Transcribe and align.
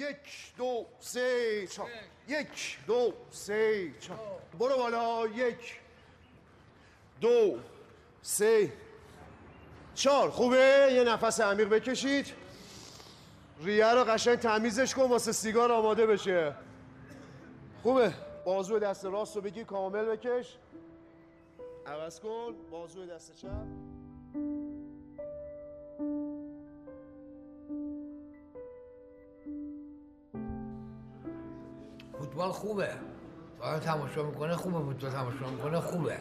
یک 0.00 0.56
دو 0.56 0.86
سه 1.00 1.66
چهار. 1.66 1.88
یک 2.28 2.78
دو 2.86 3.12
سه 3.30 3.90
چهار. 4.00 4.40
برو 4.58 4.76
بالا. 4.76 5.26
یک 5.26 5.80
دو 7.20 7.58
سه 8.22 8.72
چهار. 9.94 10.30
خوبه؟ 10.30 10.88
یه 10.92 11.04
نفس 11.04 11.40
عمیق 11.40 11.68
بکشید. 11.68 12.26
ریه 13.62 13.92
رو 13.94 14.04
قشنگ 14.04 14.38
تمیزش 14.38 14.94
کن 14.94 15.02
واسه 15.02 15.32
سیگار 15.32 15.72
آماده 15.72 16.06
بشه. 16.06 16.54
خوبه؟ 17.82 18.14
بازو 18.44 18.78
دست 18.78 19.04
راست 19.04 19.36
رو 19.36 19.42
بگی 19.42 19.64
کامل 19.64 20.04
بکش. 20.04 20.56
عوض 21.86 22.20
کن. 22.20 22.54
بازو 22.70 23.06
دست 23.06 23.36
چپ. 23.36 23.97
فوتبال 32.38 32.52
خوبه. 32.52 32.88
فقط 33.60 33.80
تماشا 33.80 34.22
می‌کنه 34.22 34.54
خوبه 34.56 34.78
فوتبال 34.78 35.10
تماشا 35.10 35.50
می‌کنه 35.56 35.80
خوبه. 35.80 36.12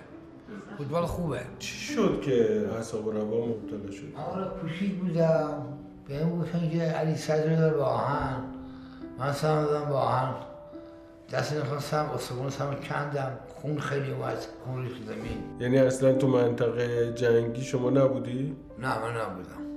فوتبال 0.77 1.05
خوبه. 1.05 1.39
چی 1.59 1.77
شد 1.93 2.21
که 2.21 2.67
اعصاب 2.75 3.07
و 3.07 3.11
روان 3.11 3.49
مبتلا 3.49 3.91
شد؟ 3.91 4.03
آره 4.33 4.45
پوشید 4.49 4.99
بودم. 4.99 5.63
به 6.07 6.17
این 6.17 6.39
گفتن 6.39 6.69
که 6.69 6.81
علی 6.83 7.15
صدر 7.15 7.55
داره 7.55 7.77
با 7.77 7.85
آهن. 7.85 8.43
من 9.19 9.33
سم 9.33 9.65
دادم 9.65 9.89
با 9.89 9.99
آهن. 9.99 10.35
دست 11.31 11.53
نخواستم 11.53 12.09
استخون 12.15 12.49
سم 12.49 12.75
کندم. 12.89 13.31
خون 13.61 13.79
خیلی 13.79 14.11
اومد 14.11 14.37
خون 14.65 14.83
ریخت 14.83 15.03
زمین. 15.03 15.43
یعنی 15.59 15.77
اصلا 15.77 16.13
تو 16.13 16.27
منطقه 16.27 17.13
جنگی 17.13 17.61
شما 17.61 17.89
نبودی؟ 17.89 18.55
نه 18.79 18.99
من 18.99 19.11
نبودم. 19.21 19.67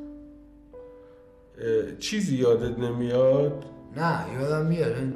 چیزی 1.98 2.36
یادت 2.36 2.78
نمیاد؟ 2.78 3.64
نه 3.96 4.18
یادم 4.40 4.66
میاد. 4.66 4.92
این- 4.92 5.14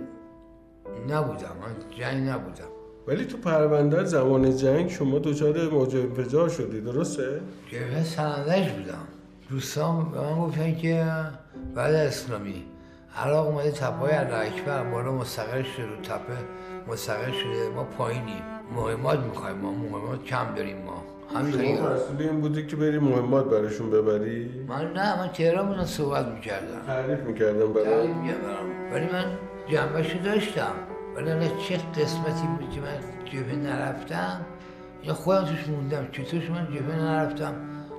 نبودم 1.08 1.56
من 1.62 1.98
جنگ 1.98 2.28
نبودم. 2.28 2.68
ولی 3.08 3.24
تو 3.24 3.36
پرونده 3.36 4.04
زمان 4.04 4.56
جنگ 4.56 4.90
شما 4.90 5.18
دچار 5.18 5.68
موج 5.68 5.96
انفجار 5.96 6.48
شدی 6.48 6.80
درسته؟ 6.80 7.40
جبهه 7.70 8.04
سرندش 8.04 8.70
بودم. 8.70 9.06
دوستان 9.50 10.10
به 10.10 10.20
من 10.20 10.38
گفتن 10.38 10.74
که 10.74 11.06
بعد 11.74 11.94
اسلامی. 11.94 12.64
عراق 13.16 13.46
اومده 13.46 13.70
تپای 13.70 14.12
الله 14.12 14.38
اکبر 14.38 14.84
بالا 14.84 15.12
مستقر 15.12 15.62
شده 15.62 15.86
رو 15.86 15.96
تپه 16.02 16.36
مستقر 16.88 17.32
شده. 17.32 17.68
ما 17.77 17.84
پایینیم. 17.84 18.42
مهمات 18.77 19.18
می‌خوایم 19.18 19.56
ما 19.56 19.72
مهمات 19.72 20.24
کم 20.24 20.55
داریم 20.56 20.77
ما. 20.77 21.05
همین 21.38 21.60
این 22.18 22.40
بودی 22.40 22.66
که 22.66 22.77
بری 22.77 22.98
مهمات 22.98 23.44
براشون 23.44 23.90
ببری؟ 23.90 24.50
من 24.68 24.92
نه 24.92 25.18
من 25.18 25.28
تهران 25.28 25.68
بودم 25.68 25.84
صحبت 25.84 26.27
می‌کردم. 26.27 26.86
تعریف 26.86 27.20
می‌کردم 27.20 27.72
برای 27.72 28.08
ولی 28.92 29.06
من 29.12 29.24
جنبشو 29.69 30.19
داشتم 30.19 30.75
ولی 31.17 31.48
چه 31.69 31.77
قسمتی 31.77 32.47
بود 32.47 32.70
که 32.70 32.81
من 32.81 32.98
جبهه 33.25 33.55
نرفتم؟ 33.55 34.47
یا 35.03 35.15
خودم 35.15 35.45
توش 35.45 35.69
موندم 35.69 36.09
چطورش 36.12 36.51
من 36.51 36.67
جبهه 36.67 36.97
نرفتم؟ 36.97 37.55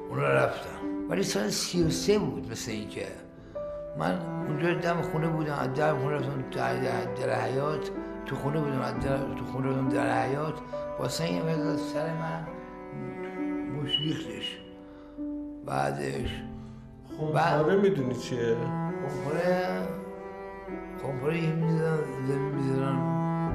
اونا 0.10 0.28
رفتم 0.28 1.10
ولی 1.10 1.24
سال 1.24 1.50
سی 1.50 1.84
و 1.84 1.90
سه 1.90 2.20
بود 2.20 2.52
مثل 2.52 2.72
اینکه 2.72 3.08
من 3.98 4.20
اونجا 4.48 4.74
دم 4.74 5.02
خونه 5.02 5.28
بودم 5.28 5.54
از 5.54 5.74
در 5.74 5.94
خونه 5.96 6.16
رفتم 6.16 6.44
در, 6.52 6.76
در, 6.76 7.06
در 7.06 7.42
حیات 7.42 7.90
تو 8.26 8.36
خونه 8.36 8.60
بودم 8.60 8.82
از 8.82 9.00
در 9.00 9.18
تو 9.18 9.46
خونه 9.46 9.68
بودم 9.68 9.90
در 9.90 10.26
حیات 10.26 10.54
واسه 11.00 11.24
این 11.24 11.42
مقدار 11.42 11.78
سر 11.78 12.14
من 12.14 12.48
مش 13.76 14.00
ریختش 14.00 14.58
بعدش 15.66 16.42
خمپاره 17.20 17.76
می‌دونی 17.76 18.16
چیه؟ 18.16 18.58
خمپاره 19.08 19.95
خمپاره 21.06 21.44
یه 21.44 21.54
می‌زنن 21.54 21.98
زمین 22.28 22.56
می‌زنن 22.56 22.98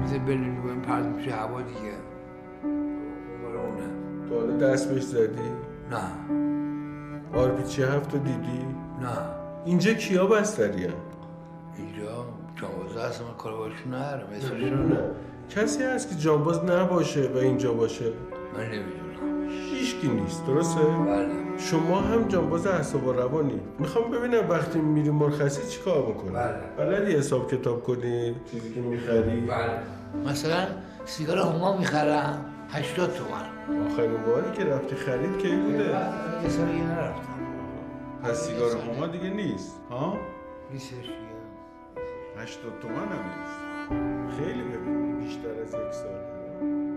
میزه 0.01 0.19
بلون 0.19 0.63
رو 0.63 0.81
پرد 0.81 1.05
میشه 1.05 1.31
هوا 1.31 1.61
دیگه 1.61 1.79
اونه 3.43 4.29
تو 4.29 4.39
حالا 4.39 4.57
دست 4.57 4.89
بهش 4.89 5.03
زدی؟ 5.03 5.49
نه 5.91 6.01
آرپیچی 7.33 7.83
هفت 7.83 8.13
رو 8.13 8.19
دیدی؟ 8.19 8.65
نه 9.01 9.17
اینجا 9.65 9.93
کیا 9.93 10.25
بستری 10.27 10.85
هم؟ 10.85 10.93
اینجا 11.77 12.25
جانبازه 12.55 13.01
هست 13.07 13.21
من 13.21 13.37
کار 13.37 13.57
باشون 13.57 13.93
ندارم 13.93 14.27
اسمشون 14.33 14.91
نه 14.91 14.99
کسی 15.49 15.83
هست 15.83 16.09
که 16.09 16.15
جانباز 16.15 16.65
نباشه 16.65 17.29
و 17.35 17.37
اینجا 17.37 17.73
باشه؟ 17.73 18.05
من 18.57 18.63
نمی‌دونم 18.63 19.49
هیچکی 19.49 20.07
نیست 20.07 20.45
درسته؟ 20.45 20.81
بله 20.81 21.40
شما 21.57 22.01
هم 22.01 22.27
جانباز 22.27 22.67
اعصاب 22.67 23.07
و 23.07 23.13
روانی. 23.13 23.59
می‌خوام 23.79 24.11
ببینم 24.11 24.49
وقتی 24.49 24.79
میری 24.79 25.09
مرخصی 25.09 25.67
چیکار 25.67 26.05
می‌کنی 26.07 26.29
بله. 26.29 26.55
بلدی 26.77 27.11
حساب 27.11 27.51
کتاب 27.51 27.83
کنی؟ 27.83 28.35
چیزی 28.51 28.73
که 28.73 28.79
می‌خری؟ 28.81 29.41
بله. 29.41 29.79
مثلا 30.31 30.67
سیگار 31.05 31.37
هما 31.37 31.77
می‌خرم 31.77 32.45
80 32.69 33.13
تومن. 33.13 33.87
آخرین 33.87 34.23
باری 34.25 34.51
که 34.57 34.63
رفتی 34.65 34.95
خرید 34.95 35.37
کی 35.37 35.55
بوده؟ 35.55 35.89
یه 36.43 36.49
سال 36.49 36.67
یه 36.69 36.83
نرفتم. 36.83 37.21
پس 38.23 38.47
سیگار 38.47 38.71
هما 38.71 39.07
دیگه 39.07 39.29
نیست 39.29 39.75
ها؟ 39.89 40.17
نیستش 40.71 40.93
دیگه. 40.93 41.41
80 42.37 42.79
تومن 42.81 42.95
هم 42.95 43.23
نیست. 43.29 44.39
خیلی 44.39 44.63
ببین 44.63 45.19
بیشتر 45.19 45.49
از 45.61 45.73
یک 45.73 45.93
سال. 45.93 46.90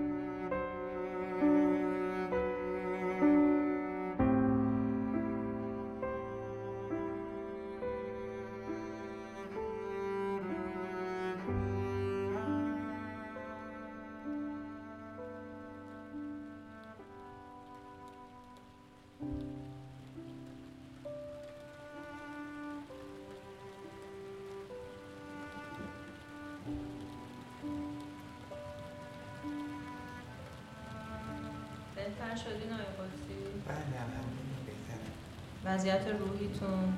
وضعیت 35.67 36.03
روحیتون؟ 36.21 36.95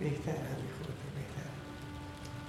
بهتر 0.00 0.30
از 0.30 0.60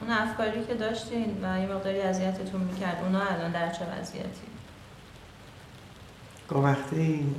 اون 0.02 0.12
افکاری 0.12 0.66
که 0.66 0.74
داشتین 0.74 1.38
و 1.44 1.60
یه 1.60 1.68
مقداری 1.68 2.02
اذیتتون 2.02 2.62
می‌کرد 2.62 3.04
اونا 3.04 3.22
الان 3.22 3.52
در 3.52 3.70
چه 3.70 3.86
وضعیتی؟ 3.86 4.48
گاه 6.48 6.64
وقتی 6.64 7.36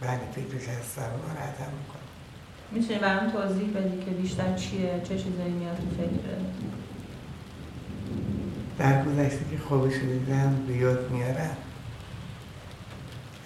بله 0.00 0.20
فکرش 0.34 0.68
هستم 0.68 1.02
ناراحتم 1.02 1.72
می‌کنم 1.78 2.02
می‌تونی 2.70 2.98
برام 2.98 3.30
توضیح 3.30 3.70
بدی 3.70 4.04
که 4.04 4.10
بیشتر 4.10 4.56
چیه؟ 4.56 5.00
چه 5.04 5.18
چیزایی 5.18 5.52
میاد 5.52 5.76
تو 5.76 5.82
فکرت 5.96 6.42
در 8.78 9.04
گذشته 9.04 9.44
که 9.50 9.58
خوابش 9.68 9.94
رو 9.94 10.06
دیدم 10.06 10.64
به 10.66 10.76
یاد 10.76 11.10
میارم. 11.10 11.56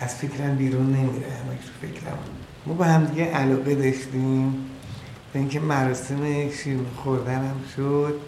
از 0.01 0.15
فکرم 0.15 0.57
بیرون 0.57 0.87
نمیره 0.87 1.33
همش 1.33 1.59
تو 1.65 1.87
فکرم. 1.87 2.19
ما 2.67 2.75
با 2.75 2.85
هم 2.85 3.05
دیگه 3.05 3.25
علاقه 3.25 3.75
داشتیم. 3.75 4.71
به 5.33 5.39
اینکه 5.39 5.61
مراسم 5.61 6.51
شیرین 6.51 6.87
خوردنم 6.97 7.57
شد. 7.77 8.21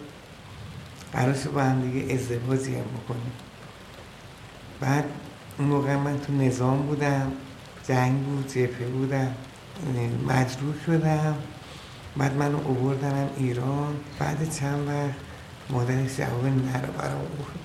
قرار 1.13 1.33
شد 1.33 1.51
با 1.51 1.61
هم 1.61 1.81
دیگه 1.81 2.13
ازدواجی 2.13 2.75
هم 2.75 2.81
بکنیم. 2.81 3.31
بعد 4.79 5.05
اون 5.59 5.67
موقع 5.67 5.95
من 5.95 6.19
تو 6.19 6.33
نظام 6.33 6.77
بودم. 6.77 7.31
جنگ 7.87 8.23
بود 8.23 8.47
جبهه 8.47 8.87
بودم. 8.93 9.31
مجروح 10.27 10.75
شدم. 10.85 11.35
بعد 12.17 12.37
منو 12.37 12.57
اووردنم 12.67 13.29
ایران. 13.37 13.95
بعد 14.19 14.51
چند 14.51 14.87
وقت 14.87 15.15
مادرش 15.69 16.17
جواب 16.17 16.45
نه 16.45 16.81
رو 16.81 16.93
برام 16.97 17.17
آورد. 17.17 17.59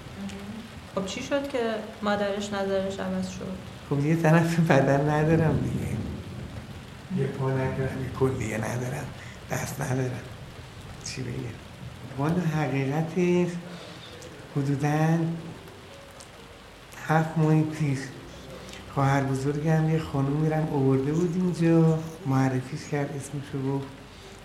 خب 0.94 1.06
چی 1.06 1.22
شد 1.22 1.48
که 1.48 1.58
مادرش 2.02 2.52
نظرش 2.52 3.00
عوض 3.00 3.28
شد؟ 3.28 3.56
خب 3.90 4.06
یه 4.06 4.16
طرف 4.16 4.60
بدن 4.60 5.10
ندارم 5.10 5.58
دیگه. 5.58 6.03
یه 7.18 7.26
پا 7.26 7.50
ندارم 7.50 8.02
یه 8.02 8.10
کلیه 8.20 8.56
ندارم 8.58 9.04
دست 9.50 9.80
ندارم 9.80 10.20
چی 11.04 11.22
بگم؟ 11.22 11.34
والا 12.18 12.40
حقیقتش 12.40 13.52
حدودا 14.56 15.18
هفت 17.06 17.38
ماه 17.38 17.62
پیش 17.62 17.98
خواهر 18.94 19.22
بزرگم 19.22 19.90
یه 19.90 19.98
خانم 19.98 20.32
میرم 20.32 20.68
اوورده 20.70 21.12
بود 21.12 21.32
اینجا. 21.36 21.98
معرفیش 22.26 22.80
کرد 22.90 23.10
اسمشو 23.16 23.72
گفت. 23.72 23.86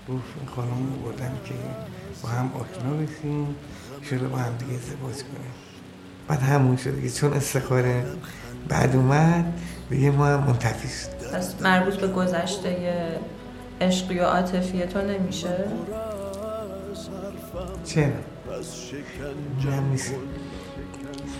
گفت 0.09 0.51
خانم 0.55 0.93
اووردم 0.99 1.31
که 1.45 1.53
با 2.23 2.29
هم 2.29 2.51
آشنا 2.53 2.93
بشیم 2.93 3.55
شده 4.09 4.27
با 4.27 4.37
هم 4.37 4.57
دیگه 4.57 4.73
ازدواج 4.73 5.15
کنیم. 5.15 5.53
بعد 6.27 6.39
همون 6.41 6.77
شد 6.77 6.95
دیگه 6.95 7.09
چون 7.09 7.33
استخاره 7.33 8.05
بعد 8.67 8.95
اومد 8.95 9.59
دیگه 9.89 10.11
ما 10.11 10.25
هم 10.27 10.43
منتفی 10.43 10.87
پس 11.33 11.61
مربوط 11.61 11.95
به 11.95 12.07
گذشته 12.07 12.95
عشقی 13.81 14.19
و 14.19 14.23
عاطفی 14.23 14.85
تو 14.85 15.01
نمیشه؟ 15.01 15.65
چرا؟ 17.85 18.05
من 19.65 19.89
نیست. 19.89 20.13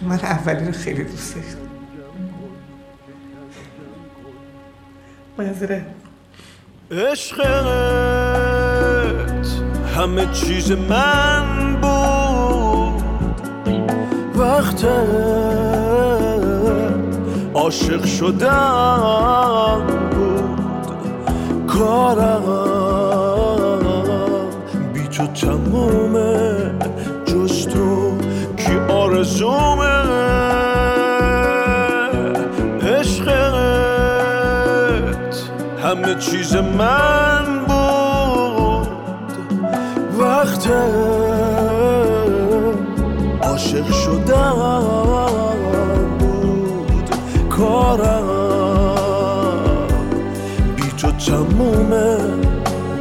من 0.02 0.20
اولی 0.20 0.66
رو 0.66 0.72
خیلی 0.72 1.04
دوست 1.04 1.36
داشتم. 1.36 1.58
معذرت 5.38 5.86
عشقت 6.92 7.46
همه 9.96 10.26
چیز 10.34 10.72
من 10.72 11.76
بود. 11.82 13.04
وقت 14.36 14.86
عاشق 17.70 18.06
شدم 18.06 19.82
بود. 20.12 20.88
کارم 21.68 22.44
بی 24.94 25.08
تو 25.08 25.28
تمومه. 25.28 26.72
جز 27.26 27.68
تو 27.68 28.18
کی 28.58 28.78
آرزومه. 28.94 29.86
عشقت 32.82 33.40
همه 35.84 36.16
چیز 36.20 36.56
من 36.56 37.66
بود. 37.68 38.88
وقت 40.20 40.68
عاشق 43.42 43.92
شدم. 43.92 45.09
تمومه 51.30 52.18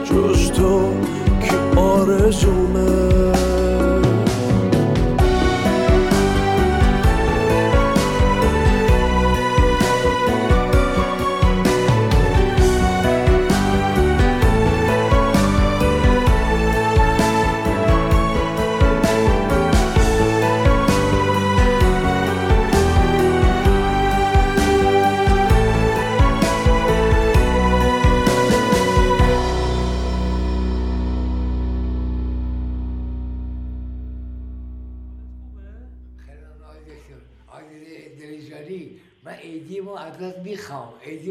جز 0.04 0.50
تو 0.50 0.92
که 1.40 1.80
آرزومه. 1.80 2.97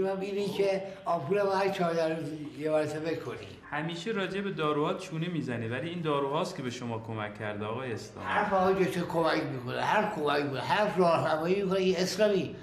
اینه 0.07 0.53
که 0.53 0.81
آمپول 1.05 1.41
ما 1.41 1.51
هر 1.51 1.69
چهار 1.69 1.93
روز 1.93 2.27
یه 2.59 2.71
مرتبه 2.71 3.15
کنی. 3.15 3.37
همیشه 3.69 4.11
راجع 4.11 4.41
به 4.41 4.51
داروها 4.51 4.93
چونه 4.93 5.27
می‌زنی 5.27 5.67
ولی 5.67 5.89
این 5.89 6.01
داروهاست 6.01 6.55
که 6.55 6.63
به 6.63 6.69
شما 6.69 6.99
کمک 7.07 7.39
کرده 7.39 7.65
آقای 7.65 7.91
اسلام. 7.91 8.25
حرف 8.25 8.53
آقای 8.53 8.85
دکتر 8.85 9.01
کمک 9.01 9.43
می‌کنه 9.43 9.81
هر 9.81 10.11
کمک 10.15 10.43
می‌کنه 10.43 10.61
حرف 10.61 10.97
راهنمایی 10.97 11.61
می‌کنه. 11.61 11.81
یه 11.81 11.97
اسلامی 11.99 12.55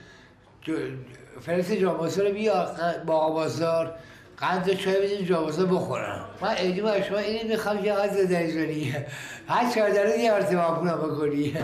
فرست 1.40 1.72
جاماسه 1.72 2.28
رو 2.28 2.34
بیا 2.34 2.70
با 3.06 3.14
آبازدار 3.14 3.94
قند 4.36 4.68
و 4.68 4.74
چای 4.74 5.02
بدین 5.02 5.26
جاماسه 5.26 5.64
بخورم 5.64 6.24
من 6.40 6.48
ایدی 6.48 6.80
ما 6.80 7.00
شما 7.00 7.18
اینی 7.18 7.48
می‌خوام 7.48 7.82
که 7.82 7.92
آقای 7.92 8.26
دلیجانی 8.26 8.94
هر 9.48 9.70
چهار 9.74 9.90
روز 9.90 10.52
یه 10.52 10.58
آمپولم 10.58 10.96
بکنی. 10.96 11.56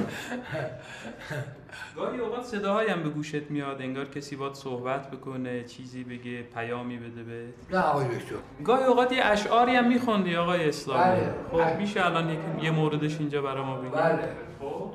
گاهی 1.97 2.19
اوقات 2.19 2.45
صداهایی 2.45 2.89
هم 2.91 3.03
به 3.03 3.09
گوشت 3.09 3.51
میاد 3.51 3.83
انگار 3.83 4.05
کسی 4.05 4.37
باید 4.37 4.55
صحبت 4.55 5.11
بکنه 5.11 5.65
چیزی 5.65 6.05
بگه 6.05 6.43
پیامی 6.43 6.97
بده 6.97 7.23
به 7.23 7.45
نه 7.71 7.79
آقای 7.81 8.07
دکتر. 8.09 8.35
گاهی 8.65 8.85
اوقات 8.85 9.13
یه 9.13 9.25
اشعاری 9.25 9.77
هم 9.77 9.89
میخوندی 9.89 10.37
آقای 10.37 10.69
اسلامی. 10.69 11.01
بله. 11.03 11.35
خب 11.53 11.79
میشه 11.79 12.07
الان 12.07 12.37
یه 12.63 12.71
موردش 12.71 13.19
اینجا 13.19 13.43
برای 13.43 13.65
ما 13.65 13.77
بگی. 13.77 13.91
بله. 13.91 14.19
خب؟ 14.61 14.91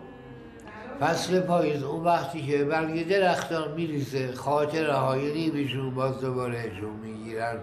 فصل 0.99 1.39
پاییز 1.39 1.83
اون 1.83 2.03
وقتی 2.03 2.41
که 2.41 2.63
برگ 2.63 3.07
درختان 3.07 3.71
میریزه 3.71 4.33
خاطر 4.33 4.89
های 4.89 5.33
نیمشون 5.33 5.95
باز 5.95 6.21
دوباره 6.21 6.57
هجوم 6.57 6.93
می‌گیرن. 7.03 7.55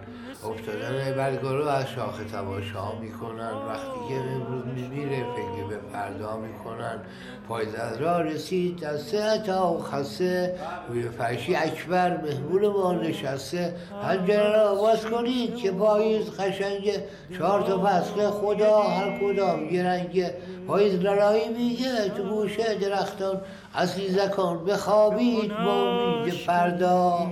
افتادن 0.44 1.16
برگا 1.16 1.54
رو 1.54 1.66
از 1.66 1.88
شاخه 1.88 2.24
تماشا 2.24 2.98
می‌کنن. 3.00 3.52
وقتی 3.68 4.08
که 4.08 4.14
امروز 4.14 4.64
میمیره 4.74 5.16
فکر 5.16 5.66
به 5.68 5.78
فردا 5.92 6.36
می‌کنن. 6.36 7.00
پاییز 7.48 7.74
از 7.74 8.00
راه 8.00 8.22
رسید 8.22 8.80
دسته 8.80 9.38
تا 9.46 9.72
و 9.72 9.82
خسته. 9.82 10.54
روی 10.88 11.02
فرشی 11.02 11.54
اکبر 11.54 12.16
مهمون 12.16 12.66
ما 12.66 12.92
نشسته. 12.92 13.74
پنجره 14.02 14.52
را 14.56 14.74
باز 14.74 15.06
کنید 15.06 15.56
که 15.56 15.70
پاییز 15.70 16.30
قشنگه. 16.30 17.04
چهار 17.38 17.62
تا 17.62 17.84
فصل 17.86 18.30
خدا 18.30 18.82
هر 18.82 19.18
کدام 19.18 19.74
یه 19.74 19.82
رنگه 19.82 20.34
پاییز 20.66 20.94
لالایی 21.00 21.48
میگه 21.48 22.08
تو 22.16 22.22
گوشه 22.22 22.74
درختان 22.74 23.40
عزیزکان 23.74 24.64
بخوابید 24.64 25.48
با 25.48 25.90
امید 26.20 26.34
فردا. 26.34 27.30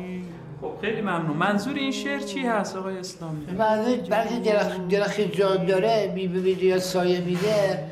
خب 0.60 0.72
خیلی 0.80 1.00
ممنون. 1.00 1.36
منظور 1.36 1.74
این 1.74 1.92
شعر 1.92 2.20
چی 2.20 2.40
هست 2.40 2.76
آقای 2.76 2.98
اسلامی؟ 2.98 3.44
بعد 3.58 4.08
برگ 4.08 4.42
درخت, 4.42 4.88
درخت 4.88 5.20
جان 5.20 5.66
داره 5.66 6.12
می‌بینید 6.14 6.62
یا 6.62 6.78
سایه 6.78 7.20
میده 7.20 7.84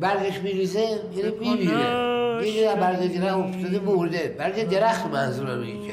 برگش 0.00 0.38
میریزه 0.38 0.80
یعنی 0.80 1.32
میمیره. 1.40 2.10
یه 2.48 2.74
برگ 2.74 3.20
درخت 3.20 3.38
افتاده 3.38 3.80
مرده. 3.80 4.36
برگ 4.38 4.68
درخت 4.68 5.06
منظور 5.06 5.58
میگه. 5.58 5.92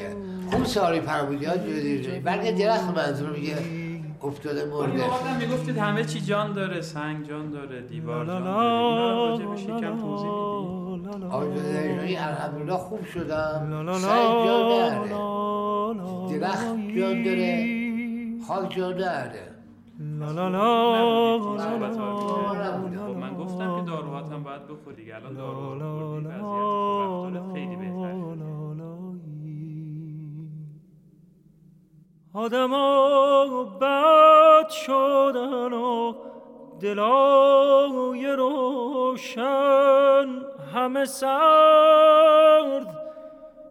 خوب 0.50 0.64
ساری 0.64 1.00
فرمودی 1.00 1.44
ها 1.44 1.54
برگ 2.24 2.58
درخت 2.58 2.96
منظور 2.96 3.30
میگه. 3.30 3.56
افتاده 4.22 4.64
مرده. 4.64 5.38
می‌گفتید 5.38 5.78
همه 5.78 6.04
چی 6.04 6.20
جان 6.20 6.52
داره 6.52 6.80
سنگ 6.80 7.28
جان 7.28 7.50
داره 7.50 7.80
دیوار 7.80 8.26
جان 8.26 8.44
داره 8.44 9.40
اینا 9.40 9.78
یکم 9.78 9.98
توضیح 10.00 10.30
میدی؟ 10.30 11.26
آجازه 11.30 12.16
الحمدلله 12.18 12.76
خوب 12.76 13.04
شدم. 13.04 13.86
سنگ 13.92 14.44
جان 14.46 14.68
داره. 14.68 15.08
درخت 16.40 16.66
جان 16.96 17.22
داره. 17.22 17.78
خاک 18.48 18.76
جان 18.76 18.96
داره. 18.96 19.48
من 23.20 23.34
گفتم 23.38 23.76
که 23.76 23.82
داروهات 23.90 24.32
هم 24.32 24.42
باید 24.42 24.66
بخوری 24.68 24.96
دیگه 24.96 25.16
الان 25.16 25.34
داروها 25.34 25.74
رو 25.74 25.98
خوردی 25.98 26.26
وضعیت 26.26 26.42
رفتارت 27.00 27.52
خیلی 27.52 27.76
بهتره. 27.76 28.47
آدما 32.38 33.64
بد 33.80 34.68
شدن 34.68 35.72
و 35.72 36.14
دلای 36.80 38.26
روشن. 38.26 39.46
همه 40.74 41.04
سرد 41.04 42.86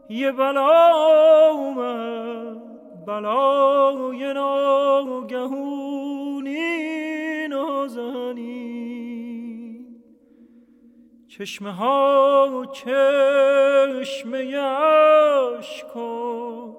یه 0.10 0.32
بلا 0.32 1.52
اومد 1.52 2.58
بلای 3.06 4.34
ناگهونی 4.34 5.48
نازنین. 7.48 8.68
چشمه 11.28 11.72
ها 11.72 12.66
چشمه 12.74 14.58
عشق 14.58 15.98
و 15.98 16.77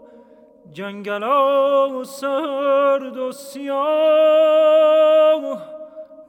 جنگلا 0.72 2.04
سرد 2.04 3.16
و 3.16 3.32
سیاه 3.32 3.78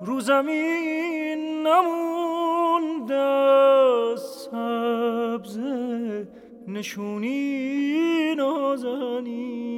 رو 0.02 0.20
زمین 0.20 1.68
نموند 1.68 3.12
از 3.12 4.22
سبزه 4.22 6.28
نشونی 6.68 8.36
نازنین. 8.36 9.70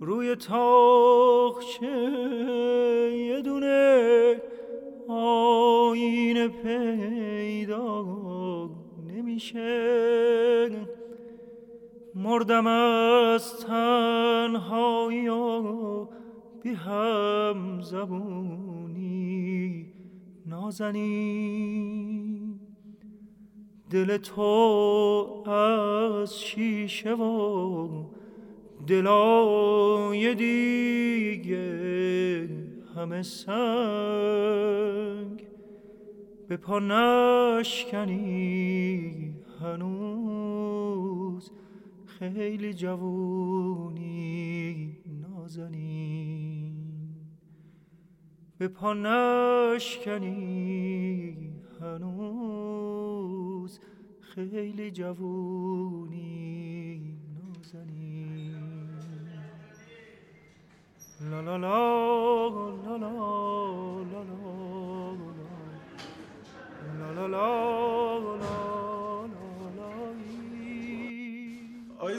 روی 0.00 0.36
تاخچه 0.36 1.86
یه 3.16 3.40
دونه 3.40 4.40
آینه 5.08 6.48
پیدا 6.48 8.04
نمیشه. 9.08 10.89
مردم 12.22 12.66
از 12.66 13.66
تنهایی 13.66 15.28
و 15.28 16.04
بی 16.62 16.70
هم 16.70 17.80
زبونی 17.82 19.86
نازنین 20.46 21.80
دل 23.90 24.16
تو 24.16 25.50
از 25.50 26.40
شیشه 26.40 27.14
و 27.14 27.88
دلای 28.86 30.34
دیگه 30.34 32.48
همه 32.96 33.22
سنگ. 33.22 33.50
به 36.48 36.56
پا 36.56 36.78
نشکنی 37.58 39.34
هنوز. 39.60 41.50
خیلی 42.20 42.74
جوونی 42.74 44.18
نازنین 45.06 46.74
به 48.58 48.68
پا 48.68 48.92
نشکنی 48.94 50.30
هنوز 51.80 53.00
خیلی 54.20 54.90
جوونی 54.90 56.40
نازنین 57.34 58.60
لا 61.20 61.40
لا 61.40 61.56
لا 61.56 62.48
لا 62.48 62.96
لا 62.96 62.96
لا 62.96 64.22
لا 66.98 67.12
لا 67.12 67.26
لا 67.26 67.38
آقای 67.38 68.19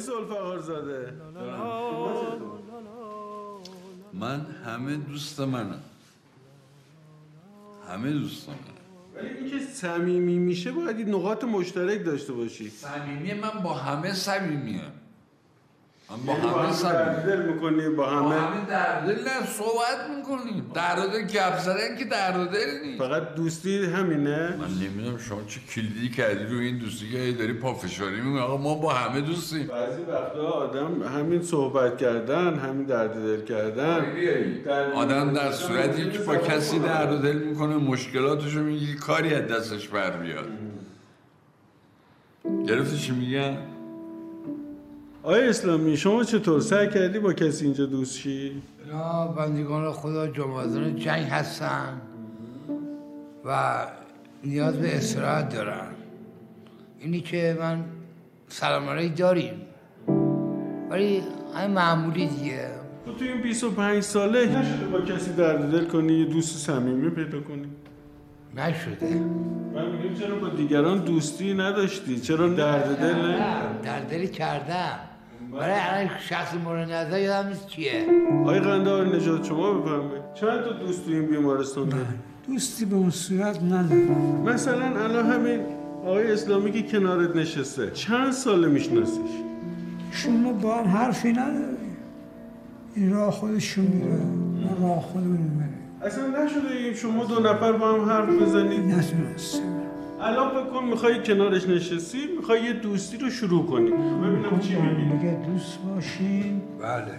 زلفقار 0.01 0.59
زاده 0.59 1.13
من 4.13 4.45
همه 4.65 4.95
دوست 4.95 5.39
منم. 5.39 5.81
همه 7.89 8.11
دوست 8.11 8.49
منم. 8.49 8.57
ولی 9.15 9.29
اینکه 9.29 9.59
صمیمی 9.59 10.39
میشه 10.39 10.71
باید 10.71 11.09
نقاط 11.09 11.43
مشترک 11.43 12.05
داشته 12.05 12.33
باشی. 12.33 12.69
صمیمی 12.69 13.33
من 13.33 13.63
با 13.63 13.73
همه 13.73 14.13
صمیمیم. 14.13 14.81
من 14.81 15.00
با 16.25 16.33
یعنی 16.33 16.47
همه 16.47 16.71
صمیمیم 16.71 17.19
دل 17.25 17.53
می‌کنی 17.53 17.89
با 17.89 18.03
با 18.03 18.09
همه 18.09 18.35
همه 18.35 18.65
درد 18.69 19.05
دل 19.05 19.23
نه 19.23 19.45
صحبت 19.45 20.17
می‌کنیم. 20.17 20.71
درد 20.73 21.11
دل 21.11 21.21
گپ 21.21 21.57
زدن 21.57 21.97
که 21.99 22.05
درد 22.05 22.51
دل 22.51 22.85
نیست. 22.85 22.97
فقط 22.97 23.35
دوستی 23.35 23.85
همینه. 23.85 24.55
من 24.55 24.67
نمی‌دونم 24.67 25.17
شما 25.17 25.41
چه 25.47 25.59
کلیدی 25.59 26.09
کردی 26.09 26.43
رو 26.43 26.59
این 26.59 26.77
دوستی 26.77 27.11
که 27.11 27.31
داری 27.31 27.53
پافشاری 27.53 28.21
می‌کنی. 28.21 28.39
آقا 28.39 28.57
ما 28.57 28.75
با 28.75 28.93
همه 28.93 29.21
دوستیم. 29.21 29.67
بعضی 29.67 30.01
وقتا 30.01 30.47
آدم 30.47 31.03
همین 31.03 31.41
صحبت 31.41 31.97
کردن 31.97 32.59
همین 32.59 32.85
درد 32.85 33.13
دل 33.13 33.45
کردن. 33.45 34.05
آدم 34.95 35.33
در 35.33 35.51
صورتی 35.51 36.11
که 36.11 36.19
با 36.19 36.37
کسی 36.37 36.79
درد 36.79 37.21
دل 37.21 37.37
می‌کنه 37.37 37.75
مشکلاتشو 37.75 38.59
میگه 38.59 38.95
کاری 38.95 39.35
از 39.35 39.47
دستش 39.47 39.87
بر 39.87 40.11
بیاد 40.11 40.49
گرفتی 42.67 42.97
چی 42.97 43.11
میگم 43.11 43.53
آیا 45.23 45.49
اسلامی 45.49 45.97
شما 45.97 46.23
چطور؟ 46.23 46.61
سعی 46.61 46.89
کردی 46.89 47.19
با 47.19 47.33
کسی 47.33 47.65
اینجا 47.65 47.85
دوست 47.85 48.17
شی؟ 48.17 48.61
اینا 48.85 49.27
بندگان 49.27 49.91
خدا 49.91 50.27
جمعازان 50.27 50.95
جنگ 50.95 51.25
هستن 51.25 52.01
و 53.45 53.85
نیاز 54.43 54.77
به 54.77 54.97
استراحت 54.97 55.55
دارن. 55.55 55.87
اینی 56.99 57.21
که 57.21 57.57
من 57.59 57.83
سلام 58.47 59.07
داریم. 59.07 59.53
ولی 60.89 61.23
همین 61.55 61.75
معمولی 61.75 62.27
دیگه. 62.27 62.67
تو 63.05 63.13
توی 63.13 63.27
این 63.27 63.41
25 63.41 64.03
ساله 64.03 64.45
نشده 64.45 64.85
با 64.85 65.01
کسی 65.01 65.33
درد 65.33 65.71
دل 65.71 65.85
کنی 65.85 66.13
یه 66.13 66.25
دوست 66.25 66.67
صمیمی 66.67 67.09
پیدا 67.09 67.39
کنی؟ 67.41 67.67
نشده. 68.55 69.15
من 69.73 69.85
میگم 69.91 70.15
چرا 70.19 70.35
با 70.35 70.49
دیگران 70.49 70.97
دوستی 70.97 71.53
نداشتی؟ 71.53 72.19
چرا 72.19 72.49
درد 72.49 72.99
دل 72.99 73.15
نه؟ 73.15 73.81
در 73.83 73.99
دلی 73.99 74.27
کردم. 74.27 74.99
برای 75.59 75.79
الان 75.79 76.09
شخص 76.29 76.53
مورد 76.53 76.91
نظر 76.91 77.19
یادم 77.19 77.47
نیست 77.47 77.67
کیه. 77.67 78.05
آقای 78.41 78.59
قندهار 78.59 79.15
نجات 79.15 79.43
شما 79.43 79.73
بفرمایید. 79.73 80.23
چند 80.33 80.61
تا 80.63 80.71
دوست 80.71 81.05
تو 81.05 81.11
این 81.11 81.25
بیمارستان 81.25 81.89
داری 81.89 82.03
دوستی 82.47 82.85
به 82.85 82.95
اون 82.95 83.09
صورت 83.09 83.63
ندارم. 83.63 84.43
مثلا 84.45 85.03
الان 85.03 85.25
همین 85.31 85.59
آقای 86.01 86.31
اسلامی 86.31 86.71
که 86.71 86.81
کنارت 86.83 87.35
نشسته 87.35 87.91
چند 87.91 88.31
ساله 88.31 88.67
میشناسیش؟ 88.67 89.31
شما 90.11 90.53
با 90.53 90.77
هم 90.77 90.87
حرفی 90.87 91.31
نداری 91.31 91.77
این 92.95 93.13
راه 93.13 93.31
خودشون 93.31 93.85
میره. 93.85 94.15
ما 94.15 94.87
راه 94.87 95.01
خودمون 95.01 95.37
میره 95.37 95.69
اصلا 96.01 96.27
نشده 96.27 96.93
شما 96.93 97.25
دو 97.25 97.39
نفر 97.39 97.71
با 97.71 97.93
هم 97.93 98.09
حرف 98.09 98.41
بزنید؟ 98.41 98.79
نتونستم. 98.79 99.80
الان 100.21 100.49
فکر 100.49 100.69
کن 100.73 100.83
می‌خوای 100.85 101.23
کنارش 101.23 101.69
نشستی 101.69 102.17
می‌خوای 102.37 102.63
یه 102.63 102.73
دوستی 102.73 103.17
رو 103.17 103.29
شروع 103.29 103.65
کنی. 103.65 103.91
ببینم 103.91 104.59
چی 104.59 104.75
میگی. 104.75 105.03
میگه 105.03 105.37
دوست 105.47 105.79
باشین 105.81 106.61
بله. 106.81 107.13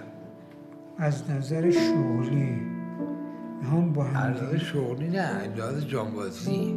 از 0.99 1.31
نظر 1.31 1.71
شغلی 1.71 2.61
هم 3.71 3.93
با 3.93 4.05
هم 4.05 4.17
علاوه 4.17 4.59
شغلی 4.59 5.09
نه 5.09 5.19
علاوه 5.19 5.81
جانبازی. 5.81 6.77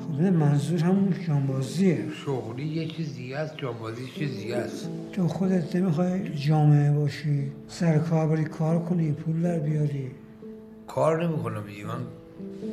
خب 0.00 0.22
نه 0.22 0.30
منظور 0.30 0.78
همون 0.78 1.14
جانبازیه. 1.26 2.04
شغلی 2.26 2.64
یه 2.64 2.86
چیز 2.86 3.14
دیگه 3.14 3.38
است 3.38 3.56
جانبازی 3.56 4.02
یه 4.02 4.08
چیز 4.10 4.36
دیگه 4.36 4.56
است. 4.56 4.90
تو 5.12 5.28
خودت 5.28 5.76
نمی‌خوای 5.76 6.28
جامعه 6.28 6.92
باشی 6.92 7.52
سر 7.68 7.98
کار 7.98 8.26
بری 8.26 8.44
کار 8.44 8.78
کنی 8.78 9.12
پول 9.12 9.42
در 9.42 9.58
بیاری. 9.58 10.10
کار 10.86 11.26
نمی‌کنم 11.26 11.62
دیگه 11.66 11.86
من 11.86 12.00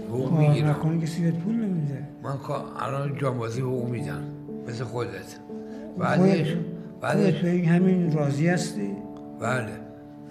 حقوق 0.09 0.29
کار 0.29 0.39
می‌گیرم. 0.39 0.69
نکنی 0.69 1.01
کسی 1.01 1.21
بهت 1.21 1.33
پول 1.39 1.55
نمیده 1.87 2.07
من 2.23 2.37
الان 2.79 3.17
جانبازی 3.17 3.61
حقوق 3.61 3.89
میدم. 3.89 4.23
مثل 4.67 4.83
خودت. 4.83 5.35
بعدش 5.97 6.47
خودت 6.51 6.57
بعدش 7.01 7.41
به 7.41 7.49
این 7.49 7.65
همین 7.65 8.13
راضی 8.13 8.47
هستی؟ 8.47 8.91
بله. 9.39 9.69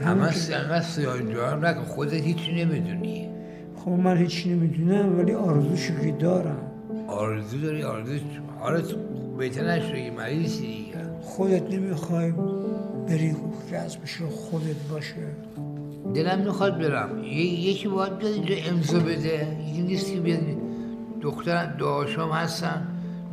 همه 0.00 0.22
انقدر 0.52 0.80
سیاه 0.80 1.22
جواب 1.22 1.64
نکن. 1.64 1.84
خودت 1.84 2.12
هیچی 2.12 2.64
نمی‌دونی. 2.64 3.28
خب 3.76 3.90
من 3.90 4.16
هیچ 4.16 4.46
نمی‌دونم 4.46 5.18
ولی 5.18 5.32
آرزوشو 5.32 6.00
که 6.00 6.12
دارم. 6.12 6.70
آرزو 7.08 7.60
داری؟ 7.60 7.82
آرزو 7.82 8.12
حالت 8.60 8.84
بهتر 9.38 9.70
نشدی 9.70 10.10
مریضی 10.10 10.66
دیگه 10.66 10.92
خودت 11.22 11.74
نمی‌خوای 11.74 12.32
بری 13.08 13.36
کسبش 13.72 14.22
خودت 14.22 14.88
باشه. 14.90 15.14
دلم 16.14 16.38
می‌خواد 16.38 16.78
برم. 16.78 17.24
یکی 17.24 17.88
باید 17.88 18.18
بیاد 18.18 18.32
اینجا 18.32 18.54
امضا 18.70 18.98
بده. 18.98 19.46
یکی 19.70 19.82
نیست 19.82 20.12
که 20.12 20.20
بیاد 20.20 20.40
دخترم 21.26 21.76
دعاشام 21.78 22.30
هستن 22.30 22.86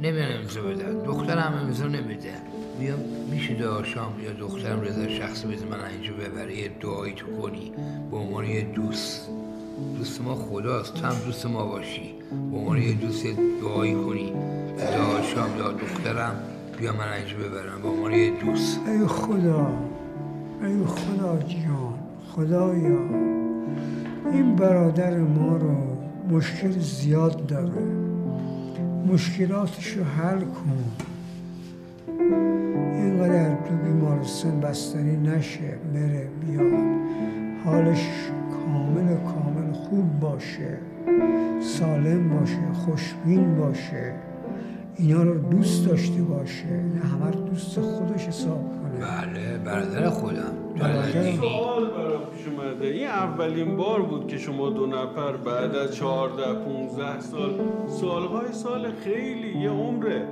نمیان 0.04 0.32
امضا 0.32 0.62
بدن. 0.62 1.04
دخترم 1.04 1.54
امضا 1.66 1.88
نمیده. 1.88 2.34
میام 2.80 3.00
میشه 3.32 3.54
دعاشام 3.54 4.14
یا 4.24 4.34
دخترم 4.34 4.82
رضا 4.82 5.08
شخصی 5.08 5.48
بده 5.48 5.66
من 5.66 5.86
اینجا 5.86 6.14
ببره 6.14 6.58
یه 6.58 6.72
دعایی 6.82 7.14
تو 7.14 7.26
کنی. 7.42 7.72
به 8.12 8.18
عنوان 8.18 8.46
یه 8.46 8.62
دوست. 8.62 9.30
دوست 9.98 10.22
ما 10.22 10.36
خداست. 10.36 10.94
تو 10.94 11.08
هم 11.08 11.16
دوست 11.26 11.46
ما 11.46 11.66
باشی. 11.66 12.14
به 12.52 12.58
عنوان 12.58 12.78
یه 12.78 12.94
دوست 12.94 13.26
دعایی 13.62 13.96
کنی. 13.96 14.34
دعاشام 14.78 15.58
یا 15.58 15.72
دخترم 15.72 16.36
بیا 16.80 16.94
من 16.94 17.14
اینجا 17.14 17.38
ببرم. 17.38 17.82
به 17.82 17.88
عنوان 17.88 18.12
یه 18.14 18.32
دوست. 18.46 18.80
ای 18.88 19.08
خدا. 19.08 19.68
ای 20.64 20.86
خدا 20.86 21.40
جان. 21.48 21.94
خدایا. 22.36 23.00
این 24.34 24.56
برادر 24.56 25.18
ما 25.18 25.58
رو 25.58 25.93
مشکل 26.30 26.72
زیاد 26.80 27.48
داره. 27.48 27.84
مشکلاتش 29.08 29.98
رو 29.98 30.04
حل 30.04 30.40
کن. 30.40 30.84
اینقدر 32.94 33.56
تو 33.56 33.76
بیمارستان 33.86 34.60
بستری 34.60 35.18
نشه 35.18 35.78
بره 35.94 36.28
بیاد. 36.42 36.84
حالش 37.66 38.10
کامل 38.52 39.16
کامل 39.16 39.74
خوب 39.74 40.20
باشه. 40.20 40.78
سالم 41.62 42.40
باشه 42.40 42.74
خوشبین 42.74 43.56
باشه. 43.56 44.14
اینا 44.96 45.24
رو 45.24 45.38
دوست 45.38 45.88
داشته 45.88 46.22
باشه. 46.22 46.66
نه 46.66 47.02
همه 47.02 47.32
دوست 47.50 47.80
خودش 47.80 48.28
حساب 48.28 48.64
کنه. 48.64 49.06
بله 49.08 49.58
برادر 49.58 50.10
خودم. 50.10 50.54
برادر 50.80 51.32
پیش 52.24 52.48
اومده. 52.48 52.88
این 52.88 53.08
اولین 53.08 53.78
بار 53.78 54.02
بود 54.02 54.28
که 54.28 54.38
شما 54.38 54.70
دو 54.70 54.86
نفر 54.86 55.32
بعد 55.32 55.76
از 55.76 55.96
14 55.96 56.54
15 56.54 57.20
سال 57.20 57.60
سالهای 57.88 58.54
سال 58.54 58.92
خیلی 58.92 59.60
یه 59.60 59.70
عمره 59.70 60.28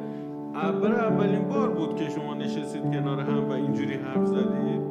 برای 0.54 1.00
اولین 1.00 1.48
بار 1.48 1.70
بود 1.70 1.96
که 1.96 2.10
شما 2.10 2.34
نشستید 2.34 2.84
کنار 2.84 3.20
هم 3.20 3.50
و 3.50 3.52
اینجوری 3.52 3.94
حرف 3.94 4.26
زدید. 4.26 4.91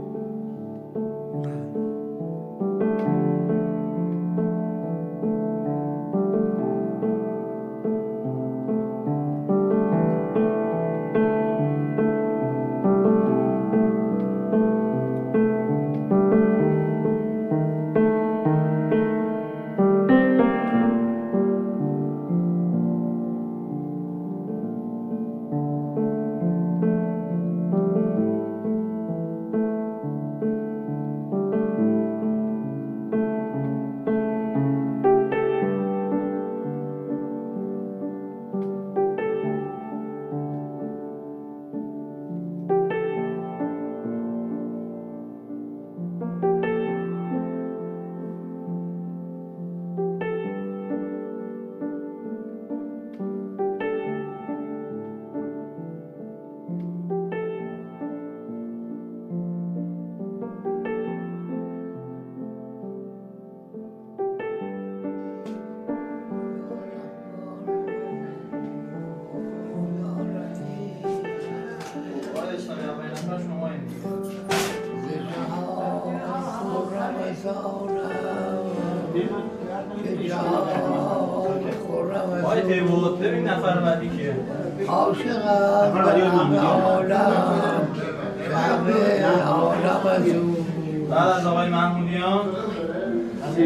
بعد 91.10 91.38
از 91.38 91.46
آقای 91.46 91.68
محمودیان. 91.68 92.40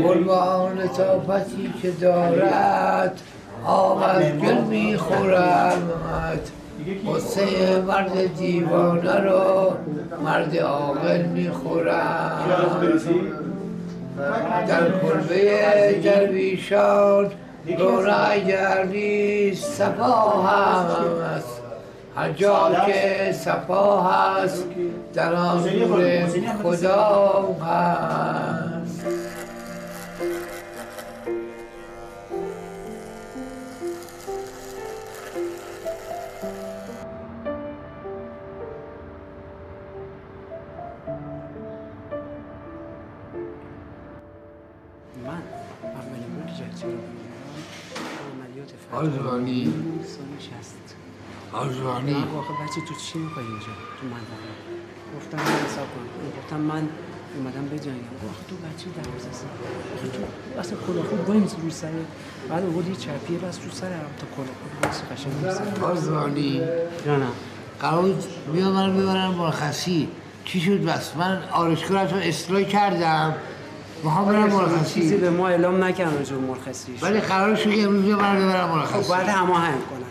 قربان 0.03 0.79
لطافتی 0.79 1.75
که 1.83 1.91
دارد 1.91 3.21
آب 3.65 4.03
از 4.03 4.23
گل 4.23 4.61
میخورمت 4.69 6.51
قصه 7.15 7.81
مرد 7.81 8.37
دیوانه 8.37 9.21
رو 9.21 9.73
مرد 10.25 10.57
عاقل 10.57 11.23
می‌خورم 11.23 12.41
در 14.69 14.91
کلبه 14.91 16.01
درویشان 16.05 17.31
رونق 17.79 18.27
اگر 18.31 18.85
نیست 18.85 19.73
صفا 19.73 20.31
هم 20.43 20.87
است. 21.37 21.61
هر 22.17 22.33
جا 22.33 22.71
که 22.87 23.33
صفا 23.33 24.01
هست 24.01 24.65
در 25.15 25.35
آن 25.35 25.69
نور 25.69 26.27
خدا 26.63 27.57
هست 27.63 29.07
من 45.25 45.43
اولین 45.83 46.31
بار 46.35 46.49
رو 46.83 46.91
عملیات. 49.31 49.94
سال 51.55 51.69
60 51.69 51.81
آزمانی. 51.81 52.13
من 52.13 52.23
واقع 52.23 52.55
بچه 52.65 52.81
تو 52.89 52.95
چی 52.95 53.19
می‌کنی 53.19 53.45
اینجا؟ 53.45 53.67
تو 54.01 54.07
منطقه 54.07 54.51
گفتم 55.17 55.37
من 55.37 55.59
حساب 55.67 55.87
کن 55.95 56.05
گفتم 56.39 56.61
من 56.61 56.89
اومدم 57.37 57.69
به 57.71 57.79
جنگم 57.79 58.17
گفت 58.25 58.49
تو 58.49 58.55
بچه 58.57 58.87
دوازده 58.97 59.33
سال 59.33 59.49
آخه 59.97 60.09
تو 60.09 60.61
اصلا 60.61 60.79
کلا 60.87 61.03
خوب 61.03 61.27
باید 61.27 61.57
روی 61.63 61.71
سر 61.71 61.89
بعد 62.51 62.65
آورد 62.65 62.89
یه 62.89 62.97
چرپیه 62.97 63.39
بس 63.39 63.59
رو 63.65 63.71
سرم 63.71 63.91
تا 64.19 64.27
کلا 64.37 64.47
خوب 64.47 64.81
باید 64.83 64.95
قشنگ 65.13 65.33
روی 65.43 65.55
سر 65.55 65.85
آزمانی 65.85 66.63
جانم 67.07 67.33
قرار 67.81 68.03
بود 68.03 68.25
بیا 68.53 68.71
من 68.71 68.97
ببرن 68.97 69.29
مرخصی. 69.29 70.09
چی 70.45 70.61
شد 70.61 70.85
بس؟ 70.85 71.17
من 71.17 71.43
آرشگاه 71.53 72.11
رو 72.11 72.17
اصلاح 72.17 72.63
کردم. 72.63 73.35
می‌خوام 74.05 74.27
برم 74.27 74.49
چیزی 74.49 74.57
مرخصی. 74.57 75.17
به 75.17 75.31
ما 75.31 75.49
اعلام 75.49 75.85
نکردن 75.85 76.17
راجع 76.19 76.37
به 76.37 76.47
مرخصیش. 76.47 77.03
ولی 77.03 77.21
قرار 77.21 77.57
شد 77.57 77.71
امروز 77.79 78.03
بیا 78.05 78.17
من 78.17 78.37
ببرم 78.37 78.69
خب 78.69 78.75
مرخصی 78.77 79.09
باید 79.09 79.29
هماهنگ 79.29 79.75
کنن 79.91 80.04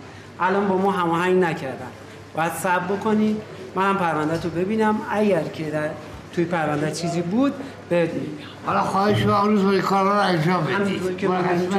الان 0.44 0.68
با 0.68 0.78
ما 0.78 0.92
هماهنگ 0.92 1.44
نکردن. 1.44 1.88
باید 2.36 2.54
صبر 2.54 2.96
بکنید 2.96 3.38
منم 3.76 3.98
پرونده 3.98 4.38
تو 4.38 4.50
ببینم. 4.50 4.96
اگر 5.10 5.44
که 5.44 5.64
در 5.64 5.90
توی 6.34 6.46
پرونده 6.46 6.92
چیزی 6.92 7.22
بود 7.22 7.54
بهت 7.90 8.14
میگم. 8.14 8.28
حالا 8.66 8.82
خواهش 8.82 9.24
به 9.24 9.42
روز 9.42 9.82
کارا 9.82 10.12
رو 10.12 10.28
انجام 10.28 10.64
بدید 10.64 10.76
همینطور 10.76 11.14
که 11.14 11.28
بدید 11.28 11.74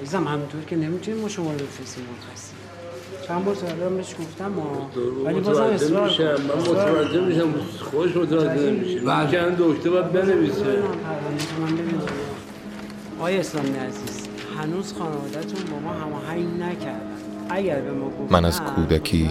عزیزم 0.00 0.24
همینطور 0.24 0.60
که 0.66 0.76
نمی‌تونیم 0.76 1.20
ما 1.20 1.28
شما 1.28 1.52
رو 1.52 1.58
بفرستیم. 1.58 2.04
مرخصی 2.04 2.52
چند 3.28 3.44
بار 3.44 3.56
الان 3.78 3.96
بهش 3.96 4.14
گفتم 4.20 4.48
ما 4.48 4.90
ولی 5.24 5.40
بازم 5.40 5.62
اصرار 5.62 6.08
میشم. 6.08 6.24
من. 6.24 6.34
متوجه 6.60 7.20
میشم. 7.20 7.52
خودش 7.90 8.16
متوجه 8.16 8.70
نمیشه 8.70 9.00
بله. 9.00 9.26
میگن 9.26 9.56
دکتر 9.58 9.90
باید 9.90 10.12
بنویسه. 10.12 10.60
ببینم 10.60 10.82
پرونده 10.82 11.44
تو 11.44 11.62
من 11.62 11.72
ببینم. 11.72 12.02
آقای 13.18 13.38
اسلامی 13.38 13.76
عزیز 13.76 14.28
هنوز 14.58 14.94
خانوادهتون 14.98 15.64
با 15.70 15.78
ما 15.78 15.92
هماهنگ 15.92 16.62
نکردن. 16.62 17.15
من 18.30 18.44
از 18.44 18.60
کودکی 18.60 19.30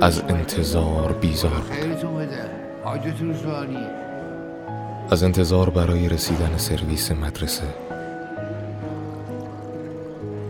از 0.00 0.22
انتظار 0.28 1.12
بیزار 1.12 1.50
بودم. 1.50 2.92
از 5.10 5.22
انتظار 5.22 5.70
برای 5.70 6.08
رسیدن 6.08 6.56
سرویس 6.56 7.12
مدرسه. 7.12 7.64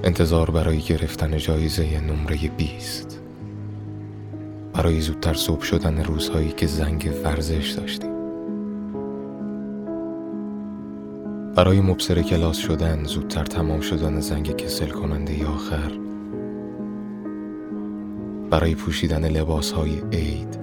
انتظار 0.05 0.51
برای 0.51 0.79
گرفتن 0.79 1.37
جایزه 1.37 2.01
نمره 2.01 2.37
20 2.57 3.21
برای 4.73 5.01
زودتر 5.01 5.35
صبح 5.35 5.63
شدن 5.63 6.05
روزهایی 6.05 6.53
که 6.53 6.67
زنگ 6.67 7.13
ورزش 7.25 7.71
داشتیم. 7.71 8.13
برای 11.55 11.81
مبصر 11.81 12.23
کلاس 12.23 12.57
شدن 12.57 13.05
زودتر 13.05 13.45
تمام 13.45 13.81
شدن 13.81 14.21
زنگ 14.21 14.57
کسل 14.57 14.89
کننده 14.89 15.47
آخر. 15.47 16.12
برای 18.53 18.75
پوشیدن 18.75 19.29
لباس 19.29 19.73
های 19.73 20.03
عید 20.13 20.59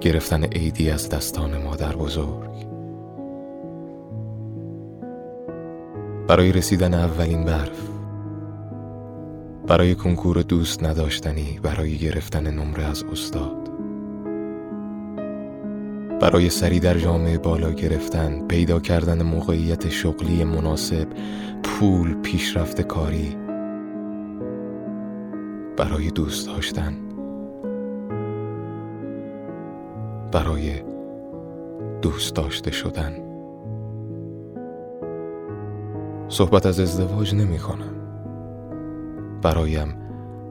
گرفتن 0.00 0.44
عیدی 0.44 0.90
از 0.90 1.08
دستان 1.08 1.62
مادر 1.62 1.96
بزرگ. 1.96 2.66
برای 6.28 6.52
رسیدن 6.52 6.94
اولین 6.94 7.44
برف 7.44 7.88
برای 9.66 9.94
کنکور 9.94 10.42
دوست 10.42 10.84
نداشتنی 10.84 11.60
برای 11.62 11.98
گرفتن 11.98 12.50
نمره 12.50 12.84
از 12.84 13.04
استاد 13.12 13.70
برای 16.20 16.50
سری 16.50 16.80
در 16.80 16.98
جامعه 16.98 17.38
بالا 17.38 17.72
گرفتن 17.72 18.46
پیدا 18.46 18.80
کردن 18.80 19.22
موقعیت 19.22 19.88
شغلی 19.88 20.44
مناسب 20.44 21.06
پول 21.62 22.14
پیشرفت 22.14 22.80
کاری 22.80 23.45
برای 25.76 26.10
دوست 26.10 26.46
داشتن. 26.46 26.94
برای 30.32 30.82
دوست 32.02 32.36
داشته 32.36 32.70
شدن. 32.70 33.26
صحبت 36.28 36.66
از 36.66 36.80
ازدواج 36.80 37.34
نمی 37.34 37.58
کنم 37.58 37.94
برایم 39.42 39.94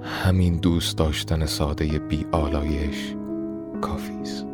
همین 0.01 0.57
دوست 0.57 0.97
داشتن 0.97 1.45
ساده 1.45 1.99
بی 1.99 2.25
آلایش 2.31 3.15
کافی 3.81 4.13
است. 4.21 4.45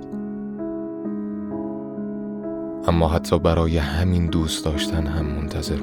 اما 2.87 3.07
حتی 3.07 3.39
برای 3.39 3.77
همین 3.77 4.27
دوست 4.27 4.65
داشتن 4.65 5.07
هم 5.07 5.25
منتظر 5.25 5.77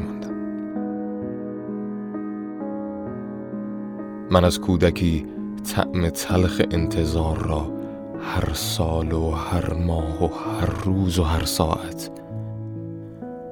من 4.31 4.45
از 4.45 4.61
کودکی 4.61 5.27
طعم 5.75 6.09
تلخ 6.09 6.63
انتظار 6.71 7.39
را 7.39 7.73
هر 8.21 8.53
سال 8.53 9.13
و 9.13 9.31
هر 9.31 9.75
ماه 9.75 10.25
و 10.25 10.27
هر 10.27 10.85
روز 10.85 11.19
و 11.19 11.23
هر 11.23 11.45
ساعت 11.45 12.11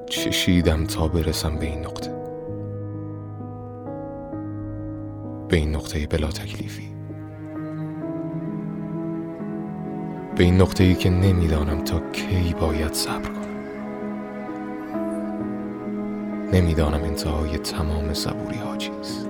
چشیدم 0.09 0.85
تا 0.85 1.07
برسم 1.07 1.55
به 1.55 1.65
این 1.65 1.79
نقطه. 1.79 2.11
به 5.49 5.57
این 5.57 5.75
نقطه 5.75 6.07
بلا 6.07 6.27
تکلیفی. 6.27 6.87
به 10.35 10.43
این 10.43 10.61
نقطه 10.61 10.83
ای 10.83 10.95
که 10.95 11.09
نمی‌دانم 11.09 11.83
تا 11.83 11.99
کی 12.11 12.55
باید 12.59 12.93
صبر 12.93 13.29
کنم. 13.29 13.47
نمی‌دانم 16.53 17.03
انتهای 17.03 17.57
تمام 17.57 18.13
صبوری 18.13 18.57
ها 18.57 18.77
چیست 18.77 19.26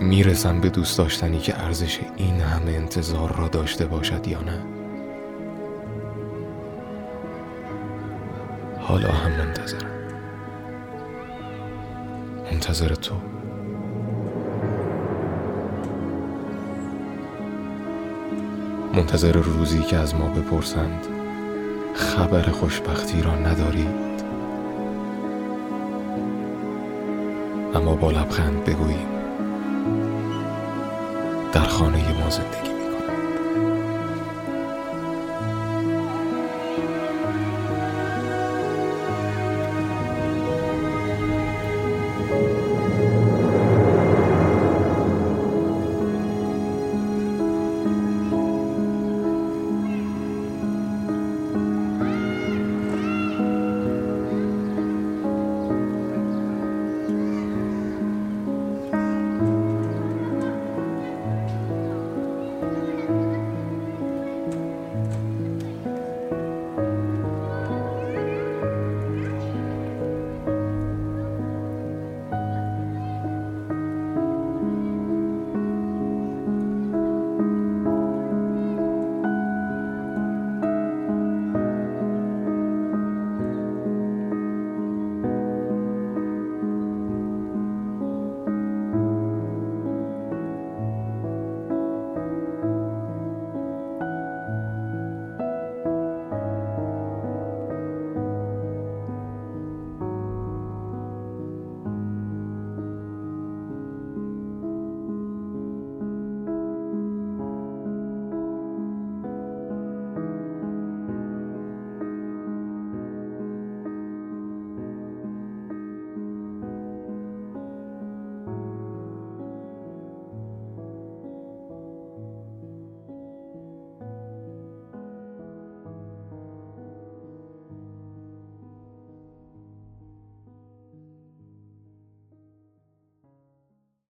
می‌رسم 0.00 0.60
به 0.60 0.68
دوست 0.68 0.98
داشتنی 0.98 1.38
که 1.38 1.60
ارزش 1.60 2.00
این 2.16 2.40
همه 2.40 2.72
انتظار 2.72 3.36
را 3.36 3.48
داشته 3.48 3.86
باشد 3.86 4.28
یا 4.28 4.40
نه؟ 4.40 4.62
حالا 8.78 9.08
هم 9.08 9.30
منتظرم. 9.30 9.90
منتظر 12.52 12.94
تو. 12.94 13.14
منتظر 18.94 19.32
روزی 19.32 19.82
که 19.82 19.96
از 19.96 20.14
ما 20.14 20.28
بپرسند 20.28 21.06
خبر 21.94 22.42
خوشبختی 22.42 23.22
را 23.22 23.34
ندارید. 23.34 24.20
اما 27.74 27.94
با 27.94 28.10
لبخند 28.10 28.64
بگوییم 28.64 29.09
در 31.52 31.66
خانه 31.66 32.12
ما 32.12 32.30
زندگی 32.30 32.69